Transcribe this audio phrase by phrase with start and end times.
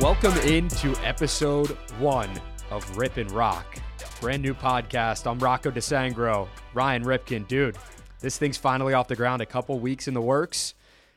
[0.00, 2.30] Welcome into episode one
[2.70, 3.78] of Rip and Rock.
[4.20, 5.28] Brand new podcast.
[5.28, 6.46] I'm Rocco DiSangro.
[6.72, 7.76] Ryan Ripken, Dude,
[8.20, 9.42] this thing's finally off the ground.
[9.42, 10.74] A couple weeks in the works,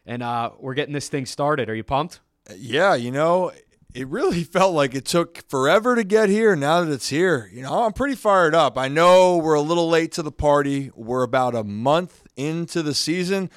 [0.07, 1.69] and uh, we're getting this thing started.
[1.69, 2.21] Are you pumped?
[2.57, 3.51] Yeah, you know,
[3.93, 6.55] it really felt like it took forever to get here.
[6.55, 8.79] Now that it's here, you know, I'm pretty fired up.
[8.79, 10.89] I know we're a little late to the party.
[10.95, 13.51] We're about a month into the season.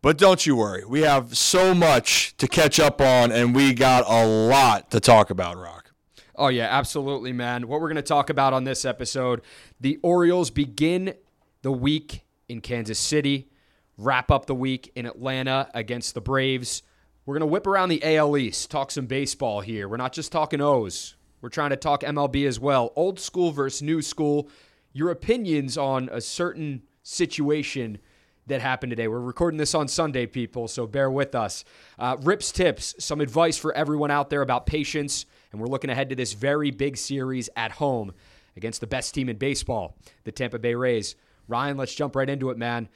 [0.00, 0.84] But don't you worry.
[0.84, 5.30] We have so much to catch up on, and we got a lot to talk
[5.30, 5.90] about, Rock.
[6.36, 7.66] Oh, yeah, absolutely, man.
[7.66, 9.42] What we're going to talk about on this episode
[9.80, 11.14] the Orioles begin
[11.62, 13.48] the week in Kansas City,
[13.96, 16.84] wrap up the week in Atlanta against the Braves.
[17.26, 19.88] We're going to whip around the AL East, talk some baseball here.
[19.88, 22.92] We're not just talking O's, we're trying to talk MLB as well.
[22.94, 24.48] Old school versus new school.
[24.92, 27.98] Your opinions on a certain situation
[28.48, 29.08] that happened today.
[29.08, 31.64] We're recording this on Sunday, people, so bear with us.
[31.98, 36.08] Uh, Rips tips, some advice for everyone out there about patience, and we're looking ahead
[36.10, 38.12] to this very big series at home
[38.56, 41.14] against the best team in baseball, the Tampa Bay Rays.
[41.46, 42.88] Ryan, let's jump right into it, man.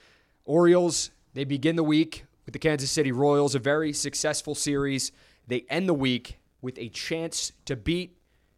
[0.44, 5.12] Orioles, they begin the week with the Kansas City Royals, a very successful series.
[5.46, 8.16] They end the week with a chance to beat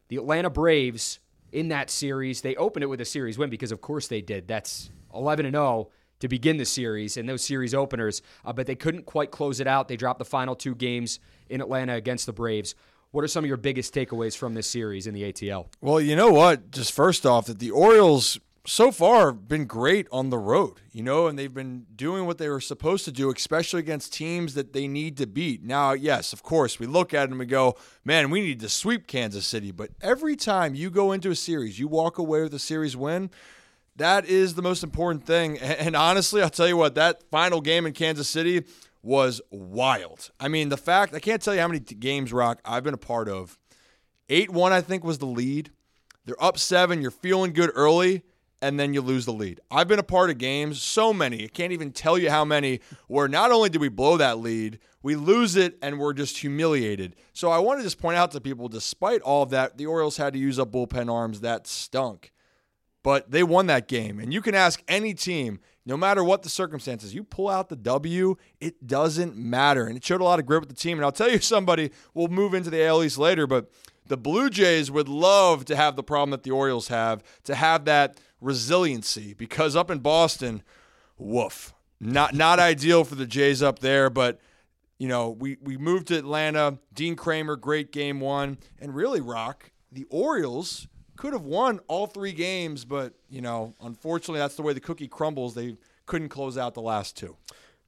[0.08, 1.20] the Atlanta Braves
[1.52, 2.40] in that series.
[2.40, 4.48] They opened it with a series win because, of course, they did.
[4.48, 5.90] That's 11 and 0
[6.24, 9.66] to begin the series and those series openers, uh, but they couldn't quite close it
[9.66, 9.88] out.
[9.88, 11.20] They dropped the final two games
[11.50, 12.74] in Atlanta against the Braves.
[13.10, 15.66] What are some of your biggest takeaways from this series in the ATL?
[15.82, 16.70] Well, you know what?
[16.70, 21.02] Just first off, that the Orioles so far have been great on the road, you
[21.02, 24.72] know, and they've been doing what they were supposed to do, especially against teams that
[24.72, 25.62] they need to beat.
[25.62, 29.06] Now, yes, of course, we look at them and go, man, we need to sweep
[29.06, 29.72] Kansas City.
[29.72, 33.30] But every time you go into a series, you walk away with a series win
[33.96, 35.58] that is the most important thing.
[35.62, 38.64] And honestly, I'll tell you what, that final game in Kansas City
[39.02, 40.30] was wild.
[40.40, 42.98] I mean, the fact, I can't tell you how many games, Rock, I've been a
[42.98, 43.58] part of.
[44.30, 45.70] 8 1, I think, was the lead.
[46.24, 48.22] They're up seven, you're feeling good early,
[48.62, 49.60] and then you lose the lead.
[49.70, 52.80] I've been a part of games, so many, I can't even tell you how many,
[53.08, 57.14] where not only did we blow that lead, we lose it and we're just humiliated.
[57.34, 60.16] So I want to just point out to people, despite all of that, the Orioles
[60.16, 62.32] had to use up bullpen arms that stunk
[63.04, 64.18] but they won that game.
[64.18, 67.76] And you can ask any team, no matter what the circumstances, you pull out the
[67.76, 69.84] W, it doesn't matter.
[69.86, 70.98] And it showed a lot of grit with the team.
[70.98, 73.70] And I'll tell you somebody, we'll move into the AL East later, but
[74.06, 77.84] the Blue Jays would love to have the problem that the Orioles have, to have
[77.84, 80.62] that resiliency, because up in Boston,
[81.16, 81.72] woof.
[82.00, 84.38] Not not ideal for the Jays up there, but
[84.98, 86.78] you know, we, we moved to Atlanta.
[86.92, 88.58] Dean Kremer, great game one.
[88.78, 94.40] And really, Rock, the Orioles could have won all three games, but you know, unfortunately,
[94.40, 95.54] that's the way the cookie crumbles.
[95.54, 95.76] They
[96.06, 97.36] couldn't close out the last two.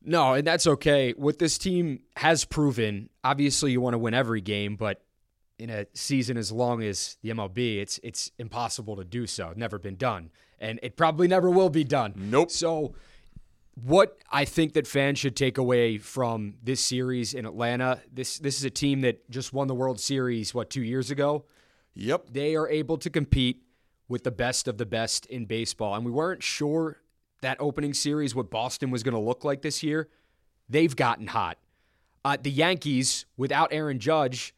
[0.03, 1.13] No, and that's okay.
[1.13, 5.03] What this team has proven, obviously, you want to win every game, but
[5.59, 9.53] in a season as long as the MLB, it's it's impossible to do so.
[9.57, 12.13] Never been done, and it probably never will be done.
[12.17, 12.51] Nope.
[12.51, 12.95] So,
[13.75, 18.59] what I think that fans should take away from this series in Atlanta, this this
[18.59, 21.45] is a team that just won the World Series what two years ago.
[21.97, 22.29] Yep.
[22.31, 23.63] They are able to compete
[24.09, 25.95] with the best of the best in baseball.
[25.95, 26.99] And we weren't sure
[27.41, 30.09] that opening series, what Boston was going to look like this year.
[30.69, 31.59] They've gotten hot.
[32.25, 34.55] Uh, the Yankees, without Aaron Judge,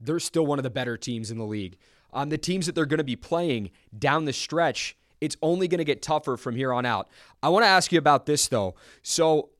[0.00, 1.76] they're still one of the better teams in the league.
[2.12, 5.78] Um, the teams that they're going to be playing down the stretch, it's only going
[5.78, 7.08] to get tougher from here on out.
[7.42, 8.74] I want to ask you about this, though.
[9.02, 9.50] So,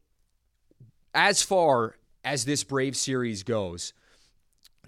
[1.15, 3.95] as far as this Brave series goes,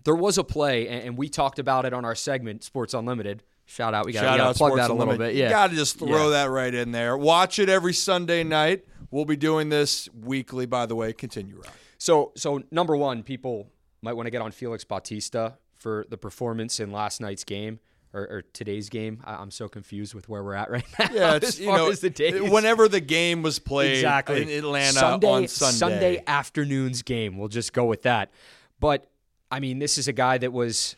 [0.05, 3.43] there was a play, and we talked about it on our segment, Sports Unlimited.
[3.67, 4.07] Shout out.
[4.07, 5.35] We got to plug that a little bit.
[5.35, 5.45] Yeah.
[5.45, 6.45] You got to just throw yeah.
[6.45, 7.19] that right in there.
[7.19, 8.87] Watch it every Sunday night.
[9.11, 11.13] We'll be doing this weekly, by the way.
[11.13, 11.73] Continue, Rob.
[11.99, 16.81] So, so number one, people might want to get on Felix Bautista for the performance
[16.81, 17.81] in last night's game
[18.13, 19.21] or, or today's game.
[19.25, 21.09] I, am so confused with where we're at right now.
[21.13, 22.51] Yeah, it's, as you know, the days.
[22.51, 24.43] whenever the game was played exactly.
[24.43, 25.77] in Atlanta Sunday, on Sunday.
[25.77, 27.37] Sunday afternoon's game.
[27.37, 28.31] We'll just go with that.
[28.81, 29.11] But
[29.51, 30.97] I mean, this is a guy that was.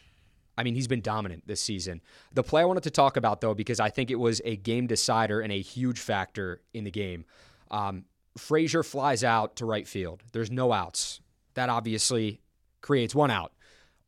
[0.58, 2.02] I mean, he's been dominant this season.
[2.35, 4.87] The play I wanted to talk about, though, because I think it was a game
[4.87, 7.25] decider and a huge factor in the game.
[7.70, 8.05] Um,
[8.37, 10.23] Frazier flies out to right field.
[10.32, 11.20] There's no outs.
[11.55, 12.41] That obviously
[12.82, 13.52] creates one out.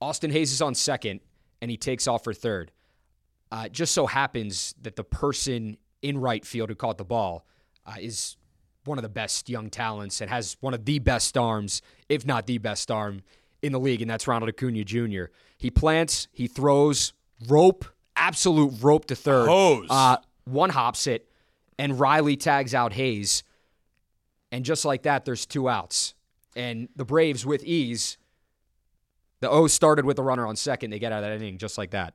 [0.00, 1.20] Austin Hays is on second,
[1.62, 2.70] and he takes off for third.
[3.50, 7.46] Uh, just so happens that the person in right field who caught the ball
[7.86, 8.36] uh, is
[8.84, 12.46] one of the best young talents and has one of the best arms, if not
[12.46, 13.22] the best arm
[13.62, 15.24] in the league, and that's Ronald Acuna Jr.
[15.56, 17.12] He plants, he throws,
[17.48, 17.84] rope,
[18.16, 19.48] absolute rope to third.
[19.48, 19.86] Hose.
[19.88, 21.28] Uh, one hops it,
[21.78, 23.44] and Riley tags out Hays.
[24.50, 26.14] And just like that, there's two outs.
[26.54, 28.18] And the Braves, with ease,
[29.40, 30.90] the O's started with a runner on second.
[30.90, 32.14] They get out of that inning just like that.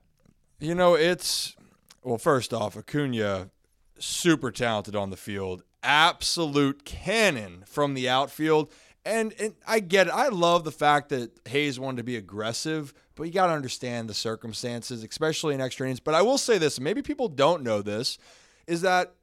[0.60, 1.56] You know, it's
[2.02, 2.18] well.
[2.18, 3.50] First off, Acuna,
[3.98, 8.72] super talented on the field, absolute cannon from the outfield.
[9.04, 10.12] And, and I get it.
[10.12, 14.08] I love the fact that Hays wanted to be aggressive, but you got to understand
[14.08, 16.00] the circumstances, especially in extra innings.
[16.00, 18.18] But I will say this: maybe people don't know this,
[18.66, 19.14] is that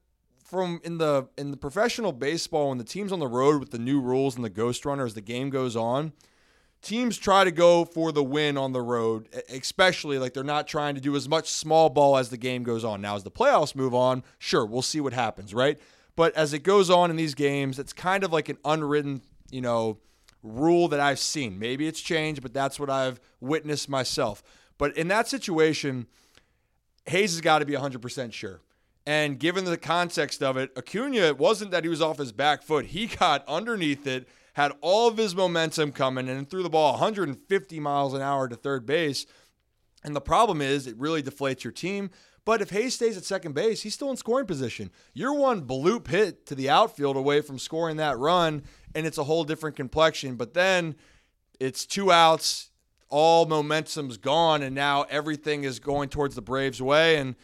[0.44, 3.80] from in the in the professional baseball when the team's on the road with the
[3.80, 6.14] new rules and the ghost runner as the game goes on
[6.86, 10.94] teams try to go for the win on the road, especially like they're not trying
[10.96, 13.02] to do as much small ball as the game goes on.
[13.02, 15.80] Now, as the playoffs move on, sure, we'll see what happens, right?
[16.16, 19.22] But as it goes on in these games, it's kind of like an unwritten,
[19.52, 20.00] you know,
[20.44, 21.60] rule that I've seen.
[21.60, 24.44] Maybe it's changed, but that's what I've witnessed myself.
[24.78, 26.08] But in that situation,
[27.06, 28.62] Hays has got to be 100% sure.
[29.08, 32.64] And given the context of it, Acuna, it wasn't that he was off his back
[32.64, 32.88] foot.
[32.88, 37.80] He got underneath it had all of his momentum coming and threw the ball 150
[37.80, 39.26] miles an hour to third base.
[40.04, 42.10] And the problem is, it really deflates your team.
[42.46, 44.92] But if Hays stays at second base, he's still in scoring position.
[45.14, 48.64] You're one bloop hit to the outfield away from scoring that run,
[48.94, 50.36] and it's a whole different complexion.
[50.36, 50.96] But then
[51.60, 52.70] it's two outs,
[53.10, 57.18] all momentum's gone, and now everything is going towards the Braves' way.
[57.18, 57.36] And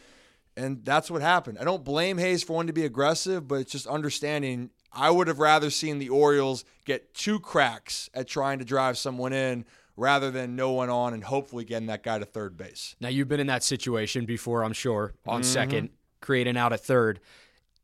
[0.56, 1.58] and that's what happened.
[1.58, 5.26] I don't blame Hays for wanting to be aggressive, but it's just understanding I would
[5.28, 9.64] have rather seen the Orioles get two cracks at trying to drive someone in
[10.02, 12.96] rather than no one on and hopefully getting that guy to third base.
[13.00, 15.50] Now, you've been in that situation before, I'm sure, on mm-hmm.
[15.50, 15.90] second,
[16.20, 17.20] creating out at third.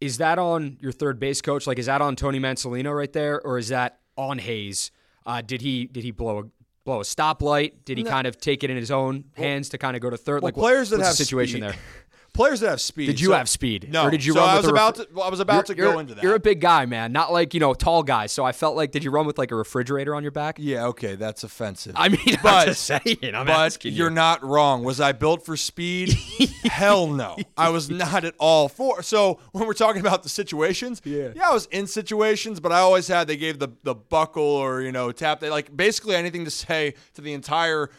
[0.00, 1.66] Is that on your third base coach?
[1.66, 4.90] Like, is that on Tony Mansolino right there, or is that on Hays?
[5.24, 6.42] Uh, did he did he blow a
[6.84, 7.84] blow a stoplight?
[7.84, 8.10] Did he no.
[8.10, 10.42] kind of take it in his own hands to kind of go to third?
[10.42, 11.70] Well, like, players what, that have situation speed.
[11.70, 11.76] there?
[12.38, 13.06] players that have speed.
[13.06, 13.88] Did you so, have speed?
[13.90, 14.04] No.
[14.04, 15.20] Or did you so run I was about ref- to.
[15.20, 16.22] I was about you're, to go into that.
[16.22, 17.10] You're a big guy, man.
[17.10, 18.30] Not like you know tall guys.
[18.30, 20.56] So I felt like, did you run with like a refrigerator on your back?
[20.60, 20.86] Yeah.
[20.86, 21.94] Okay, that's offensive.
[21.96, 23.34] I mean, but, I'm just saying.
[23.34, 24.14] I'm but you're you.
[24.14, 24.84] not wrong.
[24.84, 26.12] Was I built for speed?
[26.64, 27.36] Hell no.
[27.56, 29.02] I was not at all for.
[29.02, 32.78] So when we're talking about the situations, yeah, yeah, I was in situations, but I
[32.78, 33.26] always had.
[33.26, 35.40] They gave the the buckle or you know tap.
[35.40, 37.90] They like basically anything to say to the entire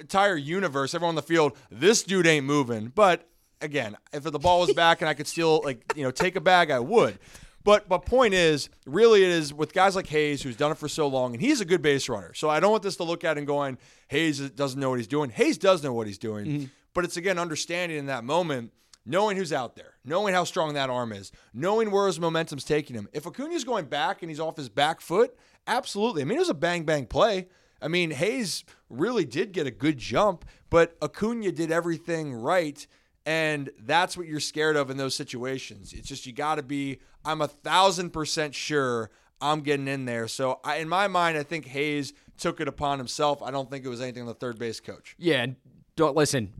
[0.00, 1.56] entire universe, everyone on the field.
[1.70, 3.28] This dude ain't moving, but
[3.60, 6.40] again, if the ball was back and I could still like you know take a
[6.40, 7.18] bag, I would.
[7.64, 10.88] But but point is, really, it is with guys like Hays who's done it for
[10.88, 12.32] so long, and he's a good base runner.
[12.34, 15.08] So I don't want this to look at and going, Hays doesn't know what he's
[15.08, 15.30] doing.
[15.30, 16.64] Hays does know what he's doing, mm-hmm.
[16.94, 18.72] but it's again understanding in that moment.
[19.08, 22.96] Knowing who's out there, knowing how strong that arm is, knowing where his momentum's taking
[22.96, 23.08] him.
[23.12, 25.32] If Acuna's going back and he's off his back foot,
[25.68, 26.22] absolutely.
[26.22, 27.46] I mean, it was a bang bang play.
[27.80, 32.84] I mean, Hays really did get a good jump, but Acuna did everything right
[33.26, 35.92] and that's what you're scared of in those situations.
[35.92, 40.28] It's just you got to be, I'm a thousand percent sure I'm getting in there.
[40.28, 43.42] So I, in my mind, I think Hays took it upon himself.
[43.42, 45.16] I don't think it was anything on the third base coach.
[45.18, 45.42] Yeah.
[45.42, 45.56] And
[45.96, 46.54] don't listen,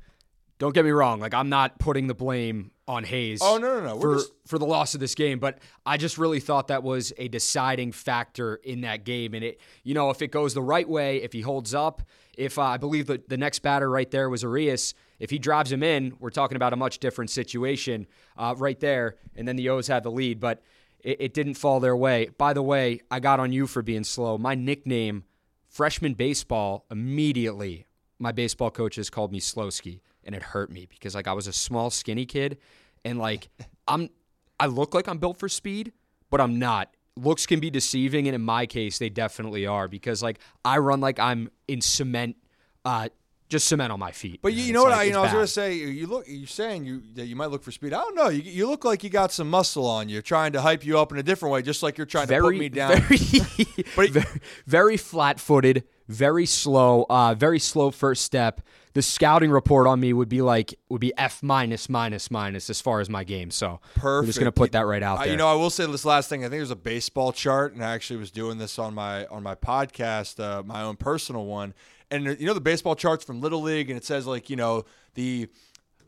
[0.58, 1.20] don't get me wrong.
[1.20, 3.40] Like, I'm not putting the blame on Hays.
[3.42, 4.00] Oh, no, no, no.
[4.00, 4.32] for, just...
[4.46, 7.92] for the loss of this game, but I just really thought that was a deciding
[7.92, 9.34] factor in that game.
[9.34, 12.02] And it, you know, if it goes the right way, if he holds up,
[12.36, 15.72] if uh, I believe that the next batter right there was Urias, if he drives
[15.72, 18.06] him in, we're talking about a much different situation
[18.36, 19.16] uh, right there.
[19.34, 20.62] And then the O's had the lead, but
[21.00, 22.30] it, it didn't fall their way.
[22.36, 24.38] By the way, I got on you for being slow.
[24.38, 25.24] My nickname,
[25.68, 27.86] freshman baseball, immediately
[28.18, 31.52] my baseball coaches called me Slowski, and it hurt me because like I was a
[31.52, 32.58] small, skinny kid,
[33.04, 33.48] and like
[33.88, 34.10] I'm,
[34.58, 35.92] I look like I'm built for speed,
[36.30, 40.22] but I'm not looks can be deceiving, and in my case, they definitely are because
[40.22, 42.36] like I run like I'm in cement
[42.84, 43.08] uh,
[43.48, 44.40] just cement on my feet.
[44.42, 45.74] But you, you know what like, I, you know, I was gonna say.
[45.74, 47.92] You look, you're saying you that you might look for speed.
[47.92, 48.28] I don't know.
[48.28, 51.12] You, you look like you got some muscle on you, trying to hype you up
[51.12, 53.00] in a different way, just like you're trying very, to put me down.
[53.02, 58.60] Very, but very, very flat-footed, very slow, uh, very slow first step.
[58.94, 62.80] The scouting report on me would be like would be F minus minus minus as
[62.80, 63.50] far as my game.
[63.50, 64.04] So Perfect.
[64.04, 65.28] we're just gonna put that right out there.
[65.28, 66.40] you know, I will say this last thing.
[66.40, 69.42] I think there's a baseball chart, and I actually was doing this on my on
[69.42, 71.74] my podcast, uh, my own personal one
[72.10, 74.84] and you know the baseball charts from Little League, and it says like you know
[75.14, 75.48] the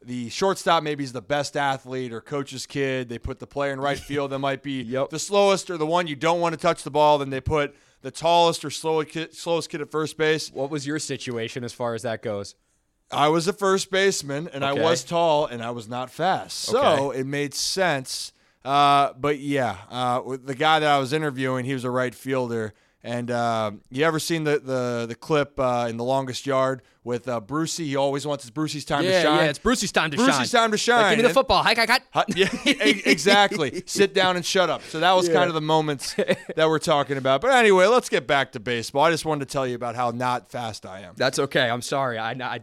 [0.04, 3.08] the shortstop maybe is the best athlete or coach's kid.
[3.08, 5.10] They put the player in right field that might be yep.
[5.10, 7.18] the slowest or the one you don't want to touch the ball.
[7.18, 10.50] Then they put the tallest or slowest kid, slowest kid at first base.
[10.52, 12.54] What was your situation as far as that goes?
[13.10, 14.80] I was a first baseman and okay.
[14.80, 17.20] I was tall and I was not fast, so okay.
[17.20, 18.32] it made sense.
[18.64, 22.74] Uh, but yeah, uh, the guy that I was interviewing, he was a right fielder
[23.02, 27.28] and uh, you ever seen the the, the clip uh, in the longest yard with
[27.28, 27.86] uh, Brucey?
[27.86, 29.38] He always wants it's Brucey's time yeah, to shine.
[29.38, 30.38] Yeah, it's Brucey's time to Brucey's shine.
[30.40, 31.02] Brucey's time to shine.
[31.02, 31.62] Like, give me the football.
[31.62, 32.26] Hike, hike, hike.
[32.34, 33.82] Yeah, exactly.
[33.86, 34.82] Sit down and shut up.
[34.82, 35.34] So that was yeah.
[35.34, 36.14] kind of the moments
[36.56, 37.40] that we're talking about.
[37.40, 39.04] But anyway, let's get back to baseball.
[39.04, 41.14] I just wanted to tell you about how not fast I am.
[41.16, 41.70] That's okay.
[41.70, 42.18] I'm sorry.
[42.18, 42.60] I, I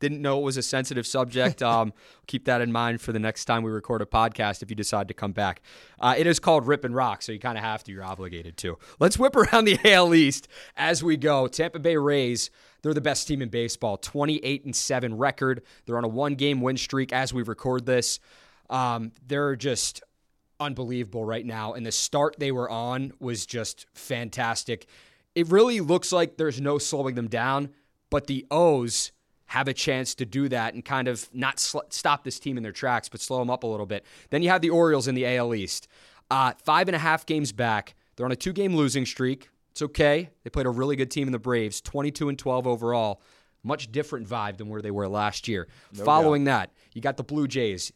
[0.00, 1.62] didn't know it was a sensitive subject.
[1.74, 1.94] Um,
[2.26, 5.08] keep that in mind for the next time we record a podcast if you decide
[5.08, 5.62] to come back.
[5.98, 7.92] Uh, it is called Rip and Rock, so you kind of have to.
[7.92, 8.78] You're obligated to.
[9.00, 10.46] Let's whip around the AL East
[10.76, 11.48] as we go.
[11.48, 12.50] Tampa Bay Rays.
[12.82, 13.96] They're the best team in baseball.
[13.96, 15.62] 28 and 7 record.
[15.86, 18.20] They're on a one game win streak as we record this.
[18.68, 20.02] Um, they're just
[20.60, 21.72] unbelievable right now.
[21.72, 24.86] And the start they were on was just fantastic.
[25.34, 27.70] It really looks like there's no slowing them down,
[28.10, 29.12] but the O's
[29.46, 32.62] have a chance to do that and kind of not sl- stop this team in
[32.62, 34.04] their tracks, but slow them up a little bit.
[34.30, 35.88] Then you have the Orioles in the AL East.
[36.30, 37.94] Uh, five and a half games back.
[38.16, 39.48] They're on a two game losing streak.
[39.72, 40.30] It's okay.
[40.44, 43.20] They played a really good team in the Braves, 22 and 12 overall.
[43.62, 45.68] Much different vibe than where they were last year.
[45.92, 46.68] No Following doubt.
[46.68, 47.92] that, you got the Blue Jays.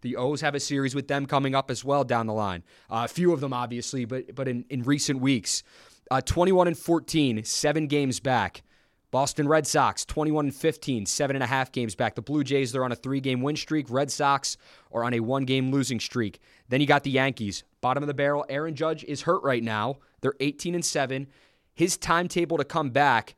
[0.00, 2.62] The O's have a series with them coming up as well down the line.
[2.88, 5.64] Uh, a few of them, obviously, but but in, in recent weeks,
[6.10, 8.62] uh, 21 and 14, seven games back.
[9.10, 12.14] Boston Red Sox, 21 and 15, seven and a half games back.
[12.14, 13.86] The Blue Jays, they're on a three game win streak.
[13.88, 14.56] Red Sox
[14.92, 16.40] are on a one game losing streak.
[16.68, 18.44] Then you got the Yankees, bottom of the barrel.
[18.48, 19.96] Aaron Judge is hurt right now.
[20.20, 21.26] They're 18 and 7.
[21.74, 23.36] His timetable to come back,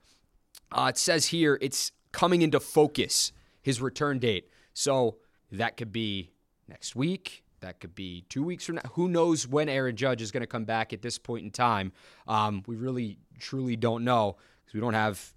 [0.72, 4.48] uh, it says here, it's coming into focus, his return date.
[4.72, 5.18] So
[5.52, 6.30] that could be
[6.68, 7.44] next week.
[7.60, 8.82] That could be two weeks from now.
[8.92, 11.92] Who knows when Aaron Judge is going to come back at this point in time?
[12.26, 15.34] Um, we really, truly don't know because we don't have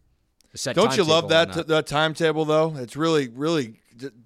[0.55, 2.75] don't you love that t- that timetable though?
[2.77, 3.79] It's really, really,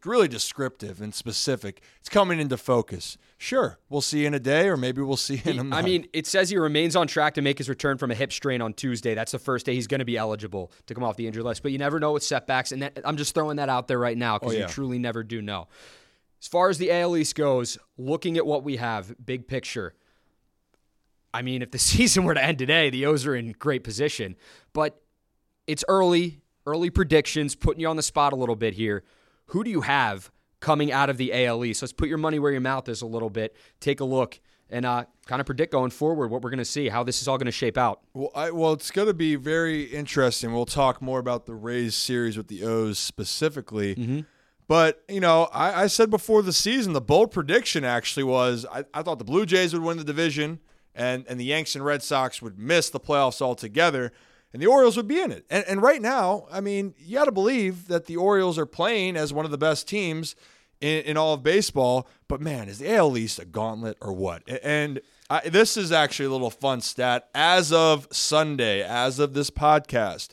[0.03, 1.81] really descriptive and specific.
[1.99, 3.17] It's coming into focus.
[3.37, 5.73] Sure, we'll see in a day, or maybe we'll see in a month.
[5.73, 8.33] I mean, it says he remains on track to make his return from a hip
[8.33, 9.13] strain on Tuesday.
[9.13, 11.61] That's the first day he's going to be eligible to come off the injury list.
[11.61, 14.17] But you never know with setbacks, and that, I'm just throwing that out there right
[14.17, 14.63] now because oh, yeah.
[14.63, 15.67] you truly never do know.
[16.41, 19.93] As far as the AL East goes, looking at what we have, big picture.
[21.33, 24.35] I mean, if the season were to end today, the O's are in great position.
[24.73, 25.01] But
[25.67, 29.03] it's early, early predictions, putting you on the spot a little bit here.
[29.47, 31.81] Who do you have coming out of the AL East?
[31.81, 33.55] Let's put your money where your mouth is a little bit.
[33.79, 36.89] Take a look and uh, kind of predict going forward what we're going to see,
[36.89, 38.01] how this is all going to shape out.
[38.13, 40.53] Well, I, well, it's going to be very interesting.
[40.53, 43.95] We'll talk more about the Rays series with the O's specifically.
[43.95, 44.19] Mm-hmm.
[44.67, 48.83] But, you know, I, I, said before the season, the bold prediction actually was I,
[48.93, 50.59] I thought the Blue Jays would win the division
[50.93, 54.11] and, and the Yanks and Red Sox would miss the playoffs altogether
[54.57, 55.45] and the Orioles would be in it.
[55.51, 59.15] And, and right now, I mean, you got to believe that the Orioles are playing
[59.15, 60.35] as one of the best teams
[60.81, 62.07] in, in all of baseball.
[62.27, 64.41] But man, is the AL East a gauntlet or what?
[64.63, 64.99] And
[65.29, 67.29] I, this is actually a little fun stat.
[67.35, 70.29] As of Sunday, as of this podcast,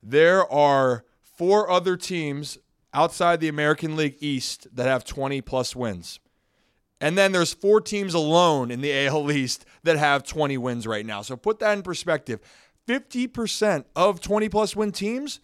[0.00, 2.58] there are four other teams
[2.94, 6.20] outside the American League East that have 20 plus wins.
[7.00, 11.04] And then there's four teams alone in the AL East that have 20 wins right
[11.04, 11.22] now.
[11.22, 12.38] So put that in perspective.
[12.88, 15.40] 50% of 20 plus win teams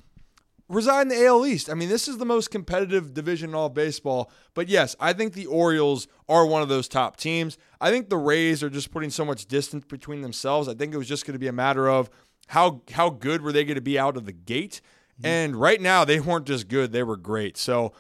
[0.68, 1.71] reside in the AL East.
[1.71, 4.30] I mean, this is the most competitive division in all of baseball.
[4.54, 7.57] But yes, I think the Orioles are one of those top teams.
[7.80, 10.68] I think the Rays are just putting so much distance between themselves.
[10.68, 12.11] I think it was just going to be a matter of
[12.49, 14.80] how how good were they going to be out of the gate.
[15.14, 15.26] Mm-hmm.
[15.26, 17.57] And right now, they weren't just good; they were great.
[17.57, 17.92] So.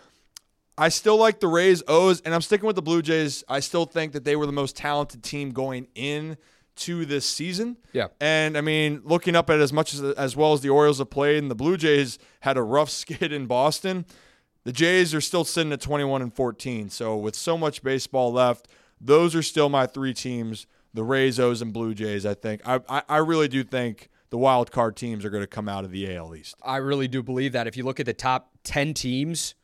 [0.80, 3.42] I still like the Rays, O's, and I'm sticking with the Blue Jays.
[3.48, 6.36] I still think that they were the most talented team going in
[6.78, 7.76] to this season.
[7.92, 8.08] Yeah.
[8.20, 11.10] And I mean, looking up at as much as as well as the Orioles have
[11.10, 14.06] played and the Blue Jays had a rough skid in Boston,
[14.64, 16.90] the Jays are still sitting at 21 and 14.
[16.90, 18.68] So with so much baseball left,
[19.00, 22.60] those are still my three teams, the Rays, O's, and Blue Jays, I think.
[22.66, 25.84] I, I, I really do think the wild card teams are going to come out
[25.84, 26.54] of the AL East.
[26.62, 27.66] I really do believe that.
[27.66, 29.54] If you look at the top 10 teams,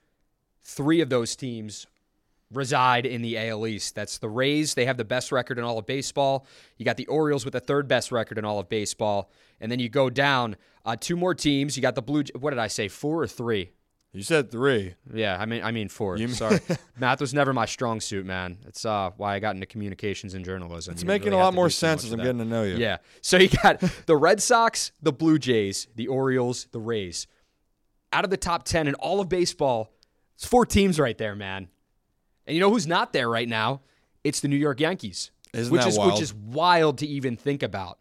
[0.62, 1.87] three of those teams
[2.56, 3.94] reside in the AL East.
[3.94, 4.75] That's the Rays.
[4.75, 6.46] They have the best record in all of baseball.
[6.78, 9.30] You got the Orioles with the third best record in all of baseball.
[9.61, 11.76] And then you go down uh, two more teams.
[11.76, 12.25] You got the Blue.
[12.38, 12.88] What did I say?
[12.88, 13.70] Four or three?
[14.14, 14.94] You said three.
[15.12, 16.16] Yeah, I mean, I mean four.
[16.16, 16.61] You Sorry,
[16.99, 18.58] math was never my strong suit, man.
[18.62, 20.92] That's uh, why I got into communications and journalism.
[20.92, 22.76] It's you making really a lot more sense as I'm getting to know you.
[22.76, 22.99] Yeah.
[23.23, 27.26] So you got the Red Sox, the Blue Jays, the Orioles, the Rays.
[28.12, 29.92] Out of the top ten in all of baseball,
[30.37, 31.68] it's four teams right there, man.
[32.47, 33.81] And you know who's not there right now?
[34.23, 36.13] It's the New York Yankees, Isn't which is wild?
[36.13, 37.99] which is wild to even think about.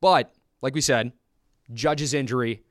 [0.00, 1.12] But like we said,
[1.72, 2.62] Judge's injury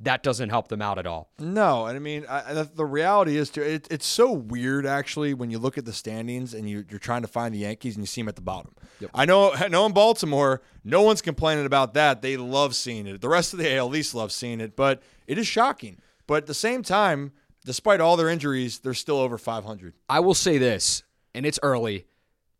[0.00, 1.30] that doesn't help them out at all.
[1.38, 3.62] No, and I mean I, the reality is too.
[3.62, 7.22] It, it's so weird actually when you look at the standings and you, are trying
[7.22, 8.74] to find the Yankees and you see them at the bottom.
[9.00, 9.10] Yep.
[9.14, 12.22] I know, I know in Baltimore, no one's complaining about that.
[12.22, 13.20] They love seeing it.
[13.20, 16.00] The rest of the AL East loves seeing it, but it is shocking.
[16.26, 17.32] But at the same time,
[17.64, 19.94] despite all their injuries, they're still over 500.
[20.08, 21.02] I will say this,
[21.34, 22.06] and it's early.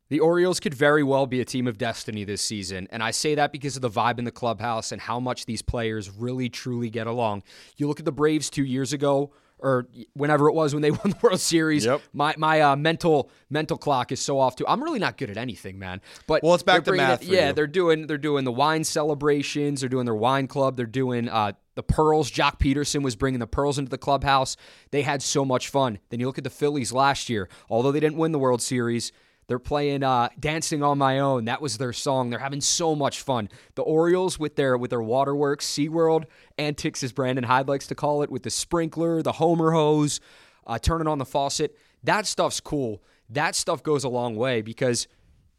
[0.09, 3.35] The Orioles could very well be a team of destiny this season, and I say
[3.35, 6.91] that because of the vibe in the clubhouse and how much these players really truly
[6.91, 7.43] get along.
[7.77, 11.11] You look at the Braves 2 years ago or whenever it was when they won
[11.11, 11.85] the World Series.
[11.87, 12.03] Yep.
[12.13, 14.67] My my uh, mental mental clock is so off too.
[14.69, 16.01] I'm really not good at anything, man.
[16.27, 17.23] But well, it's back to math.
[17.23, 17.53] It, yeah, you.
[17.55, 19.81] they're doing they're doing the wine celebrations.
[19.81, 20.77] They're doing their wine club.
[20.77, 22.31] They're doing uh, the pearls.
[22.31, 24.57] Joc Pederson was bringing the pearls into the clubhouse.
[24.91, 25.99] They had so much fun.
[26.11, 27.49] Then you look at the Phillies last year.
[27.69, 29.13] Although they didn't win the World Series,
[29.47, 32.31] they're playing uh, "Dancing on My Own." That was their song.
[32.31, 33.49] They're having so much fun.
[33.75, 36.25] The Orioles with their with their waterworks, SeaWorld
[36.57, 40.21] antics, as Brandon Hyde likes to call it, with the sprinkler, the Homer hose,
[40.67, 41.77] uh, turning on the faucet.
[42.03, 43.03] That stuff's cool.
[43.29, 45.09] That stuff goes a long way because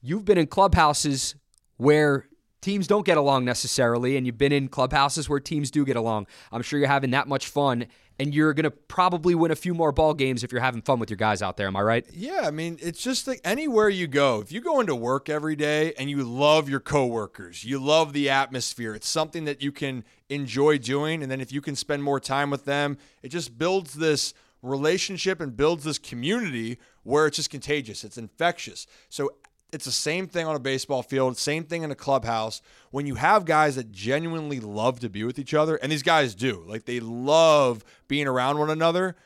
[0.02, 1.36] you've been in clubhouses
[1.78, 2.28] where
[2.62, 6.28] teams don't get along necessarily, and you've been in clubhouses where teams do get along.
[6.52, 9.74] I'm sure you're having that much fun, and you're going to probably win a few
[9.74, 11.68] more ball games if you're having fun with your guys out there.
[11.68, 12.06] Am I right?
[12.14, 14.42] Yeah, I mean, it's just like anywhere you go.
[14.42, 18.30] If you go into work every day and you love your coworkers, you love the
[18.30, 21.22] atmosphere, it's something that you can enjoy doing.
[21.22, 25.40] And then if you can spend more time with them, it just builds this relationship
[25.40, 28.88] and builds this community where it's just contagious, it's infectious.
[29.10, 29.30] So
[29.76, 32.62] it's the same thing on a baseball field, same thing in a clubhouse.
[32.92, 36.34] When you have guys that genuinely love to be with each other, and these guys
[36.34, 39.18] do, like they love being around one another.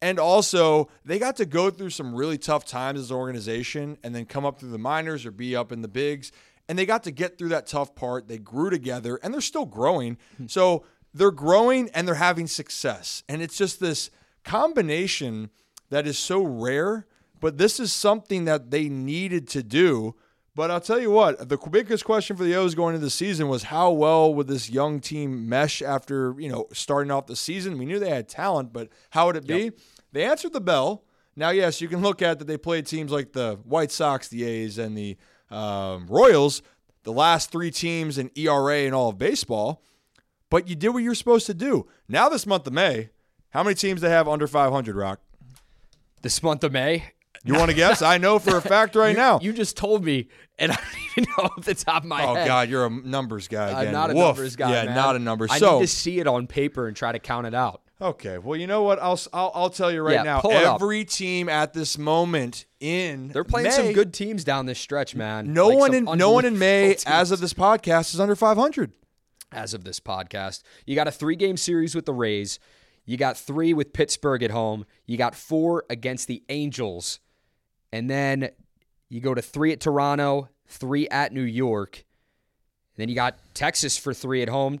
[0.00, 4.14] And also, they got to go through some really tough times as an organization and
[4.14, 6.32] then come up through the minors or be up in the bigs.
[6.68, 8.28] And they got to get through that tough part.
[8.28, 10.16] They grew together and they're still growing.
[10.38, 10.46] Hmm.
[10.46, 13.24] So they're growing and they're having success.
[13.28, 14.10] And it's just this
[14.44, 15.50] combination
[15.90, 17.06] that is so rare
[17.40, 20.14] but this is something that they needed to do.
[20.54, 23.48] But I'll tell you what, the biggest question for the O's going into the season
[23.48, 27.78] was how well would this young team mesh after, you know, starting off the season?
[27.78, 29.64] We knew they had talent, but how would it be?
[29.64, 29.74] Yep.
[30.10, 31.04] They answered the bell.
[31.36, 34.42] Now, yes, you can look at that they played teams like the White Sox, the
[34.42, 35.16] A's, and the
[35.48, 36.62] um, Royals,
[37.04, 39.84] the last three teams in ERA in all of baseball.
[40.50, 41.86] But you did what you were supposed to do.
[42.08, 43.10] Now, this month of May,
[43.50, 45.20] how many teams they have under 500, Rock?
[46.22, 47.12] This month of May,
[47.48, 48.02] you want to guess?
[48.02, 49.40] I know for a fact right you, now.
[49.40, 52.34] You just told me, and I don't even know off the top of my oh,
[52.34, 52.44] head.
[52.44, 53.86] Oh God, you're a numbers guy again.
[53.88, 54.24] I'm not a Woof.
[54.24, 54.70] numbers guy.
[54.70, 54.94] Yeah, man.
[54.94, 55.50] not a numbers.
[55.50, 57.82] I so, need to see it on paper and try to count it out.
[58.00, 58.38] Okay.
[58.38, 59.00] Well, you know what?
[59.00, 60.40] I'll I'll, I'll tell you right yeah, now.
[60.40, 61.08] Every up.
[61.08, 65.52] team at this moment in they're playing May, some good teams down this stretch, man.
[65.52, 67.04] No like one in no one in May, teams.
[67.06, 68.92] as of this podcast, is under 500.
[69.50, 72.58] As of this podcast, you got a three game series with the Rays.
[73.04, 74.84] You got three with Pittsburgh at home.
[75.06, 77.20] You got four against the Angels.
[77.92, 78.50] And then
[79.08, 82.04] you go to three at Toronto, three at New York.
[82.96, 84.80] And then you got Texas for three at home.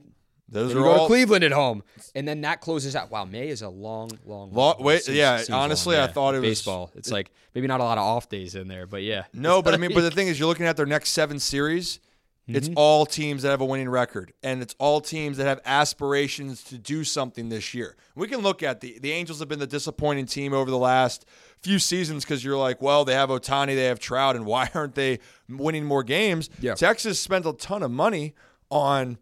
[0.50, 1.82] Those then are you all go to Cleveland at home,
[2.14, 3.10] and then that closes out.
[3.10, 5.02] Wow, May is a long, long, long wait.
[5.02, 6.08] Seems, yeah, seems honestly, long.
[6.08, 6.80] I thought it baseball.
[6.80, 6.98] was baseball.
[6.98, 9.24] It's it, like maybe not a lot of off days in there, but yeah.
[9.34, 12.00] No, but I mean, but the thing is, you're looking at their next seven series.
[12.46, 12.78] It's mm-hmm.
[12.78, 16.78] all teams that have a winning record, and it's all teams that have aspirations to
[16.78, 17.94] do something this year.
[18.14, 21.26] We can look at the the Angels have been the disappointing team over the last
[21.62, 24.94] few seasons because you're like, well, they have Ohtani, they have Trout, and why aren't
[24.94, 25.18] they
[25.48, 26.50] winning more games?
[26.60, 26.74] Yeah.
[26.74, 28.34] Texas spent a ton of money
[28.70, 29.18] on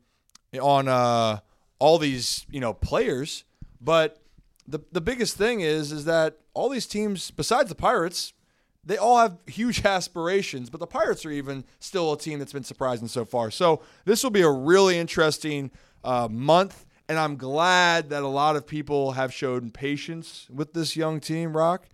[0.60, 1.40] on uh,
[1.78, 3.44] all these you know players,
[3.80, 4.22] but
[4.66, 8.32] the the biggest thing is is that all these teams, besides the Pirates,
[8.84, 12.64] they all have huge aspirations, but the Pirates are even still a team that's been
[12.64, 13.50] surprising so far.
[13.50, 15.70] So this will be a really interesting
[16.04, 20.96] uh, month, and I'm glad that a lot of people have shown patience with this
[20.96, 21.86] young team, Rock.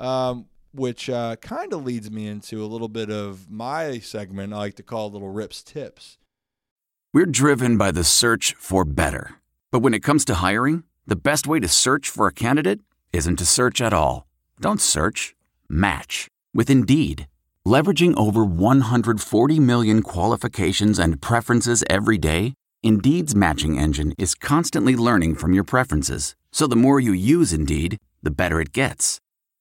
[0.00, 4.56] Um, which uh, kind of leads me into a little bit of my segment I
[4.56, 6.16] like to call Little Rips Tips.
[7.12, 9.34] We're driven by the search for better.
[9.72, 12.80] But when it comes to hiring, the best way to search for a candidate
[13.12, 14.26] isn't to search at all.
[14.60, 15.34] Don't search,
[15.68, 17.26] match with Indeed.
[17.66, 25.34] Leveraging over 140 million qualifications and preferences every day, Indeed's matching engine is constantly learning
[25.34, 26.36] from your preferences.
[26.52, 29.20] So the more you use Indeed, the better it gets.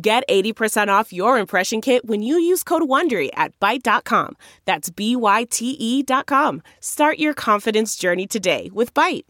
[0.00, 4.36] Get 80% off your impression kit when you use code WONDERY at Byte.com.
[4.64, 6.62] That's B-Y-T-E dot com.
[6.80, 9.24] Start your confidence journey today with Byte.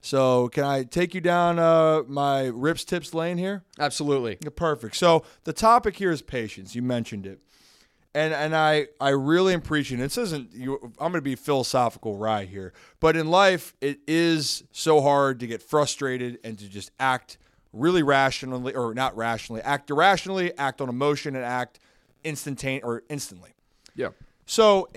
[0.00, 3.62] So, can I take you down uh, my rips tips lane here?
[3.78, 4.38] Absolutely.
[4.42, 4.96] Yeah, perfect.
[4.96, 6.74] So, the topic here is patience.
[6.74, 7.40] You mentioned it.
[8.14, 10.04] And and I I really appreciate it.
[10.04, 12.72] This isn't you I'm going to be philosophical right here.
[12.98, 17.36] But in life, it is so hard to get frustrated and to just act
[17.72, 21.78] really rationally or not rationally, act irrationally, act on emotion and act
[22.24, 23.50] instantaneous or instantly.
[23.94, 24.08] Yeah.
[24.46, 24.88] So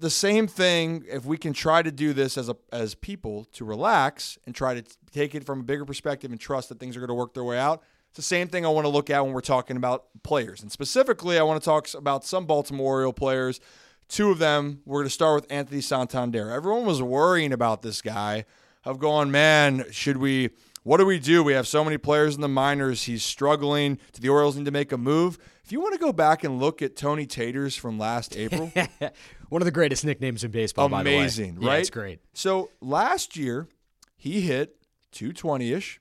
[0.00, 3.64] the same thing if we can try to do this as a as people to
[3.64, 6.96] relax and try to t- take it from a bigger perspective and trust that things
[6.96, 7.82] are going to work their way out.
[8.08, 10.62] It's the same thing I want to look at when we're talking about players.
[10.62, 13.60] And specifically, I want to talk about some Baltimore Oriole players.
[14.08, 16.50] Two of them, we're going to start with Anthony Santander.
[16.50, 18.44] Everyone was worrying about this guy
[18.84, 20.50] of going, man, should we
[20.84, 21.42] what do we do?
[21.42, 23.02] We have so many players in the minors.
[23.04, 23.96] He's struggling.
[24.12, 25.38] Do the Orioles need to make a move?
[25.64, 28.70] If you want to go back and look at Tony Taters from last April,
[29.48, 30.92] one of the greatest nicknames in baseball.
[30.92, 31.80] Amazing, yeah, right?
[31.80, 32.20] it's great.
[32.34, 33.66] So last year,
[34.14, 34.76] he hit
[35.12, 36.00] 220 ish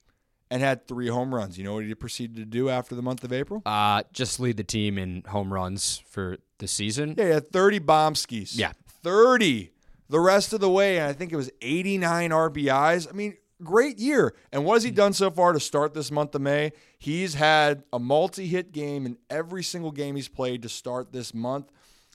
[0.51, 1.57] and had three home runs.
[1.57, 3.61] You know what he proceeded to do after the month of April?
[3.65, 7.15] Uh, just lead the team in home runs for the season.
[7.17, 8.59] Yeah, he had 30 bomb skis.
[8.59, 8.73] Yeah.
[9.01, 9.71] 30
[10.09, 10.97] the rest of the way.
[10.99, 13.07] And I think it was 89 RBIs.
[13.09, 14.33] I mean, great year.
[14.51, 14.95] And what has he hmm.
[14.95, 16.71] done so far to start this month of May?
[16.97, 21.33] He's had a multi hit game in every single game he's played to start this
[21.33, 21.71] month.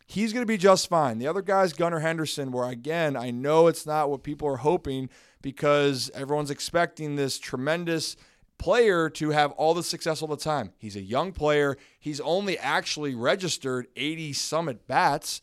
[0.06, 1.18] He's going to be just fine.
[1.18, 5.10] The other guy's Gunnar Henderson, where again, I know it's not what people are hoping
[5.42, 8.16] because everyone's expecting this tremendous
[8.56, 10.72] player to have all the success all the time.
[10.78, 11.76] He's a young player.
[11.98, 15.40] He's only actually registered 80 summit bats,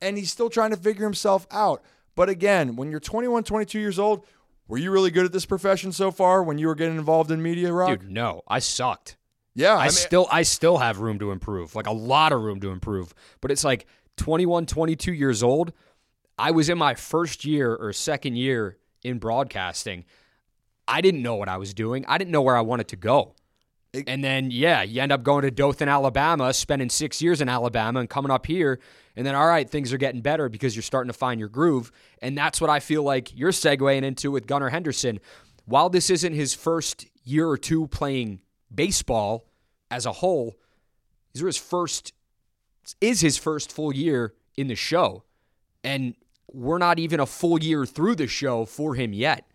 [0.00, 1.82] and he's still trying to figure himself out.
[2.14, 4.26] But again, when you're 21, 22 years old,
[4.68, 7.42] were you really good at this profession so far when you were getting involved in
[7.42, 8.00] media, Rock?
[8.00, 9.16] Dude, no, I sucked.
[9.54, 12.42] Yeah, I, I mean, still I still have room to improve, like a lot of
[12.42, 13.12] room to improve.
[13.40, 15.72] But it's like 21, 22 years old.
[16.38, 20.04] I was in my first year or second year in broadcasting.
[20.86, 22.04] I didn't know what I was doing.
[22.06, 23.34] I didn't know where I wanted to go.
[23.92, 27.48] It, and then, yeah, you end up going to Dothan, Alabama, spending six years in
[27.48, 28.80] Alabama, and coming up here.
[29.16, 31.90] And then, all right, things are getting better because you're starting to find your groove.
[32.20, 35.20] And that's what I feel like you're segueing into with Gunnar Henderson.
[35.64, 38.40] While this isn't his first year or two playing
[38.74, 39.46] baseball
[39.90, 40.56] as a whole,
[41.32, 42.12] these are his first,
[43.00, 45.24] is his first full year in the show.
[45.82, 46.14] And
[46.52, 49.50] we're not even a full year through the show for him yet.